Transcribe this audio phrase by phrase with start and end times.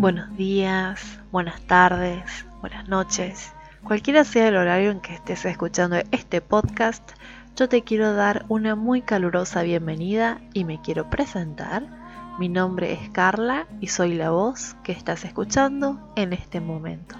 [0.00, 3.52] buenas, buenas tardes, buenas noches.
[3.84, 7.02] Cualquiera sea el horario en que estés escuchando este podcast,
[7.54, 11.86] yo te quiero dar una muy calurosa bienvenida y me quiero presentar.
[12.38, 17.16] Mi nombre es Carla y soy la voz que estás escuchando en este momento.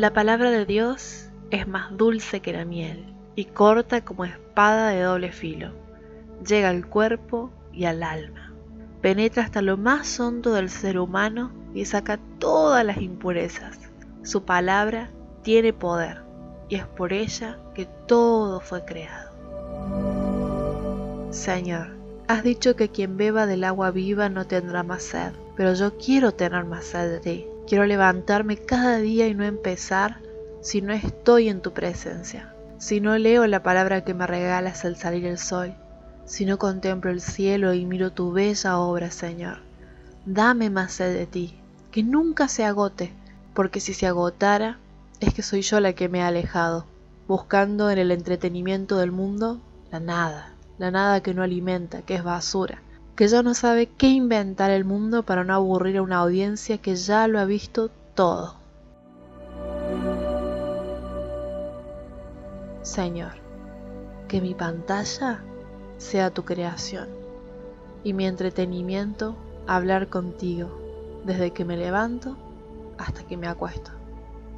[0.00, 3.04] La palabra de Dios es más dulce que la miel
[3.34, 5.72] y corta como espada de doble filo.
[6.42, 8.54] Llega al cuerpo y al alma.
[9.02, 13.78] Penetra hasta lo más hondo del ser humano y saca todas las impurezas.
[14.22, 15.10] Su palabra
[15.42, 16.22] tiene poder
[16.70, 19.30] y es por ella que todo fue creado.
[21.30, 21.88] Señor,
[22.26, 26.32] has dicho que quien beba del agua viva no tendrá más sed, pero yo quiero
[26.32, 30.16] tener más sed de ti Quiero levantarme cada día y no empezar
[30.60, 34.96] si no estoy en tu presencia, si no leo la palabra que me regalas al
[34.96, 35.76] salir el sol,
[36.24, 39.58] si no contemplo el cielo y miro tu bella obra, Señor.
[40.26, 41.60] Dame más sed de ti,
[41.92, 43.12] que nunca se agote,
[43.54, 44.78] porque si se agotara,
[45.20, 46.86] es que soy yo la que me he alejado,
[47.28, 49.60] buscando en el entretenimiento del mundo
[49.92, 52.82] la nada, la nada que no alimenta, que es basura
[53.20, 56.96] que ya no sabe qué inventar el mundo para no aburrir a una audiencia que
[56.96, 58.54] ya lo ha visto todo.
[62.80, 63.32] Señor,
[64.26, 65.42] que mi pantalla
[65.98, 67.10] sea tu creación
[68.04, 70.70] y mi entretenimiento hablar contigo
[71.26, 72.38] desde que me levanto
[72.96, 73.90] hasta que me acuesto.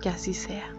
[0.00, 0.77] Que así sea.